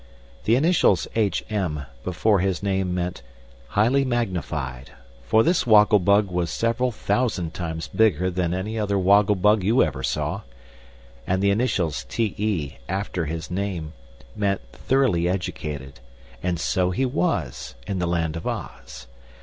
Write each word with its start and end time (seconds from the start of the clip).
The 0.45 0.55
initials 0.55 1.07
"H. 1.13 1.43
M." 1.47 1.85
before 2.03 2.39
his 2.39 2.63
name 2.63 2.91
meant 2.95 3.21
"Highly 3.67 4.03
Magnified," 4.03 4.89
for 5.27 5.43
this 5.43 5.67
Woggle 5.67 5.99
Bug 5.99 6.31
was 6.31 6.49
several 6.49 6.91
thousand 6.91 7.53
times 7.53 7.87
bigger 7.87 8.31
than 8.31 8.51
any 8.51 8.79
other 8.79 8.97
woggle 8.97 9.35
bug 9.35 9.63
you 9.63 9.83
ever 9.83 10.01
saw. 10.01 10.41
And 11.27 11.39
the 11.43 11.51
initials 11.51 12.03
"T. 12.09 12.33
E." 12.39 12.77
after 12.89 13.25
his 13.25 13.51
named 13.51 13.91
meant 14.35 14.61
"Thoroughly 14.71 15.29
Educated" 15.29 15.99
and 16.41 16.59
so 16.59 16.89
he 16.89 17.05
was, 17.05 17.75
in 17.85 17.99
the 17.99 18.07
Land 18.07 18.35
of 18.35 18.47
Oz. 18.47 19.05